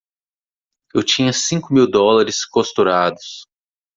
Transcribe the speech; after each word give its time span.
Eu 0.95 1.03
tinha 1.03 1.31
cinco 1.31 1.71
mil 1.71 1.85
dólares 1.87 2.43
costurados! 2.43 3.43